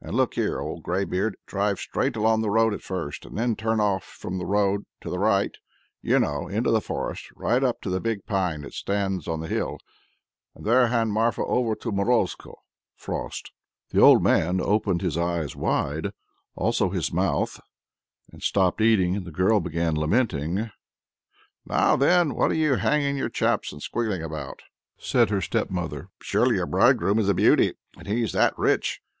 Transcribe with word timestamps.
And 0.00 0.16
look 0.16 0.34
here, 0.34 0.58
old 0.58 0.82
greybeard! 0.82 1.36
drive 1.46 1.78
straight 1.78 2.16
along 2.16 2.40
the 2.42 2.50
road 2.50 2.74
at 2.74 2.82
first, 2.82 3.24
and 3.24 3.38
then 3.38 3.54
turn 3.54 3.78
off 3.78 4.02
from 4.02 4.36
the 4.38 4.44
road 4.44 4.84
to 5.00 5.08
the 5.10 5.18
right, 5.20 5.56
you 6.02 6.18
know, 6.18 6.48
into 6.48 6.72
the 6.72 6.80
forest 6.80 7.26
right 7.36 7.62
up 7.62 7.80
to 7.82 7.88
the 7.88 8.00
big 8.00 8.26
pine 8.26 8.62
that 8.62 8.74
stands 8.74 9.28
on 9.28 9.38
the 9.38 9.46
hill, 9.46 9.78
and 10.56 10.64
there 10.64 10.88
hand 10.88 11.12
Marfa 11.12 11.44
over 11.44 11.76
to 11.76 11.92
Morozko 11.92 12.56
(Frost)." 12.96 13.52
The 13.90 14.00
old 14.00 14.24
man 14.24 14.60
opened 14.60 15.02
his 15.02 15.16
eyes 15.16 15.54
wide, 15.54 16.10
also 16.56 16.90
his 16.90 17.12
mouth, 17.12 17.60
and 18.32 18.42
stopped 18.42 18.80
eating, 18.80 19.14
and 19.14 19.24
the 19.24 19.30
girl 19.30 19.60
began 19.60 19.94
lamenting. 19.94 20.72
"Now 21.64 21.94
then, 21.94 22.34
what 22.34 22.50
are 22.50 22.54
you 22.54 22.74
hanging 22.74 23.16
your 23.16 23.30
chaps 23.30 23.70
and 23.72 23.80
squealing 23.80 24.20
about?" 24.24 24.62
said 24.98 25.30
her 25.30 25.40
stepmother. 25.40 26.08
"Surely 26.20 26.56
your 26.56 26.66
bridegroom 26.66 27.20
is 27.20 27.28
a 27.28 27.34
beauty, 27.34 27.74
and 27.96 28.08
he's 28.08 28.32
that 28.32 28.58
rich! 28.58 29.00